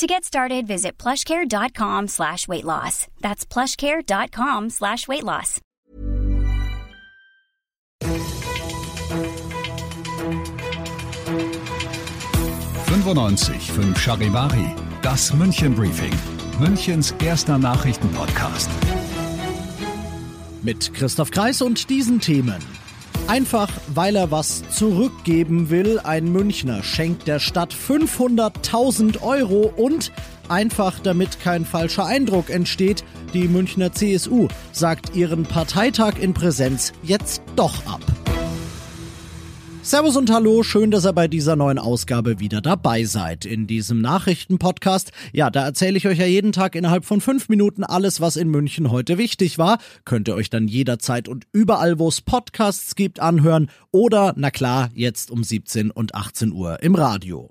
[0.00, 3.06] To get started, visit plushcare.com slash weight loss.
[3.20, 5.60] That's plushcare.com slash weight loss.
[13.94, 16.14] Charivari, das München Briefing,
[16.58, 18.70] Münchens erster Nachrichtenpodcast.
[20.62, 22.79] Mit Christoph Kreis und diesen Themen.
[23.30, 30.10] Einfach weil er was zurückgeben will, ein Münchner schenkt der Stadt 500.000 Euro und
[30.48, 37.40] einfach damit kein falscher Eindruck entsteht, die Münchner CSU sagt ihren Parteitag in Präsenz jetzt
[37.54, 38.00] doch ab.
[39.90, 43.44] Servus und Hallo, schön, dass ihr bei dieser neuen Ausgabe wieder dabei seid.
[43.44, 47.82] In diesem Nachrichtenpodcast, ja, da erzähle ich euch ja jeden Tag innerhalb von fünf Minuten
[47.82, 49.78] alles, was in München heute wichtig war.
[50.04, 54.90] Könnt ihr euch dann jederzeit und überall, wo es Podcasts gibt, anhören oder, na klar,
[54.94, 57.50] jetzt um 17 und 18 Uhr im Radio.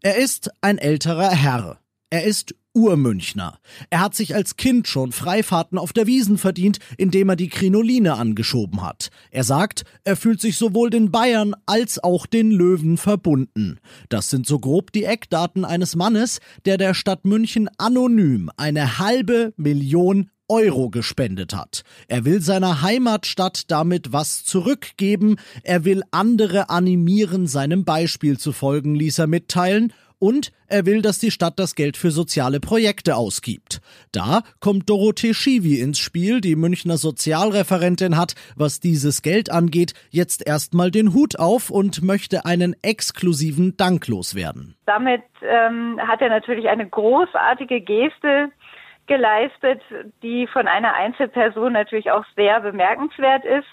[0.00, 1.80] Er ist ein älterer Herr.
[2.10, 3.58] Er ist Urmünchner.
[3.90, 8.14] Er hat sich als Kind schon Freifahrten auf der Wiesen verdient, indem er die Krinoline
[8.14, 9.10] angeschoben hat.
[9.30, 13.78] Er sagt, er fühlt sich sowohl den Bayern als auch den Löwen verbunden.
[14.08, 19.52] Das sind so grob die Eckdaten eines Mannes, der der Stadt München anonym eine halbe
[19.56, 21.82] Million Euro gespendet hat.
[22.06, 28.94] Er will seiner Heimatstadt damit was zurückgeben, er will andere animieren, seinem Beispiel zu folgen,
[28.94, 33.80] ließ er mitteilen, und er will, dass die Stadt das Geld für soziale Projekte ausgibt.
[34.12, 40.46] Da kommt Dorothee Schiwi ins Spiel, die Münchner Sozialreferentin hat, was dieses Geld angeht, jetzt
[40.46, 44.76] erstmal den Hut auf und möchte einen exklusiven Dank loswerden.
[44.86, 48.50] Damit ähm, hat er natürlich eine großartige Geste
[49.06, 49.80] geleistet,
[50.22, 53.66] die von einer Einzelperson natürlich auch sehr bemerkenswert ist.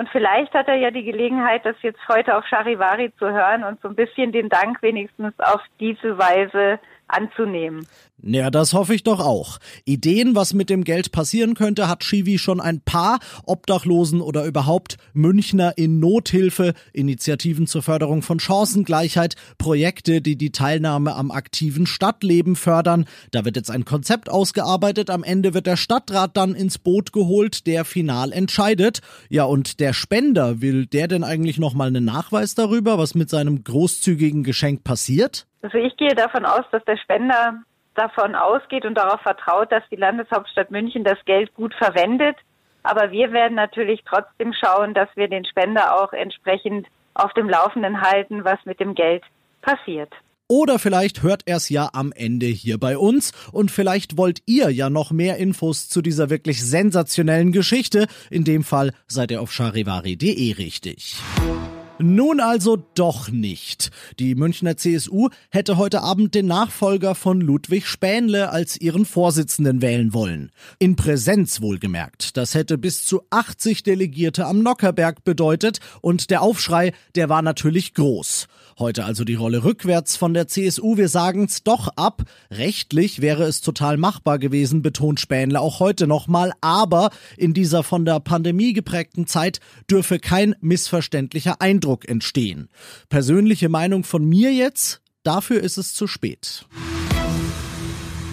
[0.00, 3.82] Und vielleicht hat er ja die Gelegenheit, das jetzt heute auf Charivari zu hören und
[3.82, 7.86] so ein bisschen den Dank wenigstens auf diese Weise anzunehmen.
[8.22, 9.58] Ja, das hoffe ich doch auch.
[9.84, 13.18] Ideen, was mit dem Geld passieren könnte, hat Shivi schon ein paar.
[13.46, 21.14] Obdachlosen oder überhaupt Münchner in Nothilfe, Initiativen zur Förderung von Chancengleichheit, Projekte, die die Teilnahme
[21.14, 23.06] am aktiven Stadtleben fördern.
[23.30, 25.08] Da wird jetzt ein Konzept ausgearbeitet.
[25.08, 29.00] Am Ende wird der Stadtrat dann ins Boot geholt, der final entscheidet.
[29.30, 33.64] Ja, und der Spender, will der denn eigentlich nochmal einen Nachweis darüber, was mit seinem
[33.64, 35.46] großzügigen Geschenk passiert?
[35.62, 37.62] Also ich gehe davon aus, dass der Spender
[37.94, 42.36] davon ausgeht und darauf vertraut, dass die Landeshauptstadt München das Geld gut verwendet.
[42.82, 48.00] Aber wir werden natürlich trotzdem schauen, dass wir den Spender auch entsprechend auf dem Laufenden
[48.00, 49.22] halten, was mit dem Geld
[49.60, 50.12] passiert.
[50.48, 54.70] Oder vielleicht hört er es ja am Ende hier bei uns und vielleicht wollt ihr
[54.70, 58.08] ja noch mehr Infos zu dieser wirklich sensationellen Geschichte.
[58.30, 61.20] In dem Fall seid ihr auf charivari.de richtig.
[62.02, 63.90] Nun also doch nicht.
[64.18, 70.14] Die Münchner CSU hätte heute Abend den Nachfolger von Ludwig Spähnle als ihren Vorsitzenden wählen
[70.14, 70.50] wollen.
[70.78, 72.38] In Präsenz wohlgemerkt.
[72.38, 77.92] Das hätte bis zu 80 Delegierte am Nockerberg bedeutet und der Aufschrei, der war natürlich
[77.92, 78.48] groß.
[78.78, 80.96] Heute also die Rolle rückwärts von der CSU.
[80.96, 82.22] Wir sagen's doch ab.
[82.50, 86.54] Rechtlich wäre es total machbar gewesen, betont Spähnle auch heute nochmal.
[86.62, 89.60] Aber in dieser von der Pandemie geprägten Zeit
[89.90, 92.68] dürfe kein missverständlicher Eindruck entstehen.
[93.08, 95.00] Persönliche Meinung von mir jetzt?
[95.22, 96.66] Dafür ist es zu spät.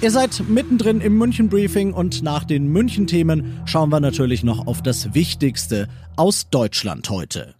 [0.00, 4.68] Ihr seid mittendrin im München Briefing und nach den München Themen schauen wir natürlich noch
[4.68, 7.57] auf das Wichtigste aus Deutschland heute.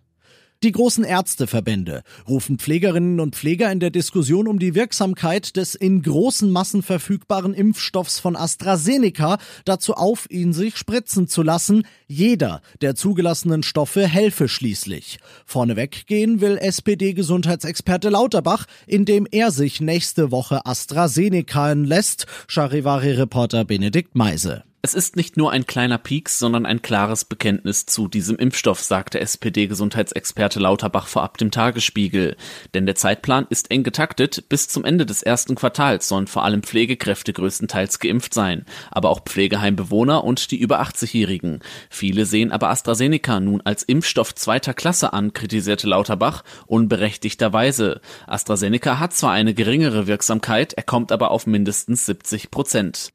[0.65, 6.03] Die großen Ärzteverbände rufen Pflegerinnen und Pfleger in der Diskussion um die Wirksamkeit des in
[6.03, 11.87] großen Massen verfügbaren Impfstoffs von AstraZeneca dazu auf, ihn sich spritzen zu lassen.
[12.09, 15.21] Jeder der zugelassenen Stoffe helfe schließlich.
[15.47, 22.27] Vorneweg gehen will SPD-Gesundheitsexperte Lauterbach, indem er sich nächste Woche AstraZeneca lässt.
[22.49, 24.65] Charivari-Reporter Benedikt Meise.
[24.81, 29.19] Es ist nicht nur ein kleiner Pieks, sondern ein klares Bekenntnis zu diesem Impfstoff, sagte
[29.19, 32.37] SPD-Gesundheitsexperte Lauterbach vorab dem Tagesspiegel.
[32.75, 34.49] Denn der Zeitplan ist eng getaktet.
[34.49, 39.25] Bis zum Ende des ersten Quartals sollen vor allem Pflegekräfte größtenteils geimpft sein, aber auch
[39.25, 41.59] Pflegeheimbewohner und die über 80-Jährigen.
[41.91, 48.01] Viele sehen aber AstraZeneca nun als Impfstoff zweiter Klasse an, kritisierte Lauterbach unberechtigterweise.
[48.29, 53.13] AstraZeneca hat zwar eine geringere Wirksamkeit, er kommt aber auf mindestens 70 Prozent.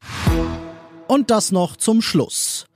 [1.06, 2.66] Und das noch zum Schluss.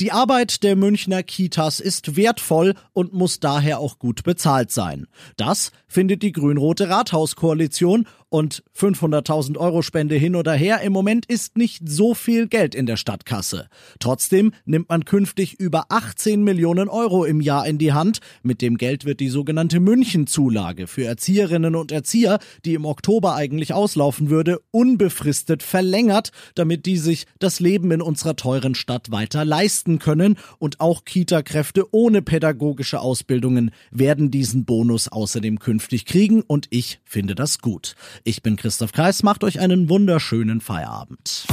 [0.00, 5.06] Die Arbeit der Münchner Kitas ist wertvoll und muss daher auch gut bezahlt sein.
[5.36, 11.58] Das findet die grün-rote Rathauskoalition und 500.000 Euro Spende hin oder her, im Moment ist
[11.58, 13.68] nicht so viel Geld in der Stadtkasse.
[13.98, 18.20] Trotzdem nimmt man künftig über 18 Millionen Euro im Jahr in die Hand.
[18.42, 23.74] Mit dem Geld wird die sogenannte München-Zulage für Erzieherinnen und Erzieher, die im Oktober eigentlich
[23.74, 29.98] auslaufen würde, unbefristet verlängert, damit die sich das Leben in unserer teuren Stadt weiter leisten
[29.98, 30.38] können.
[30.58, 37.34] Und auch Kita-Kräfte ohne pädagogische Ausbildungen werden diesen Bonus außerdem künftig kriegen und ich finde
[37.34, 37.94] das gut.
[38.24, 41.44] Ich bin Christoph Kreis, macht euch einen wunderschönen Feierabend.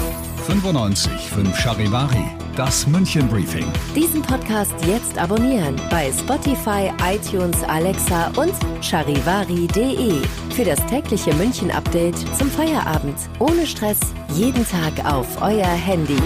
[0.45, 2.24] 95 5 Charivari,
[2.56, 3.66] das München Briefing.
[3.95, 10.21] Diesen Podcast jetzt abonnieren bei Spotify, iTunes, Alexa und charivari.de.
[10.56, 13.18] Für das tägliche München Update zum Feierabend.
[13.39, 14.00] Ohne Stress,
[14.36, 16.22] jeden Tag auf euer Handy.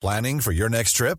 [0.00, 1.18] Planning for your next trip?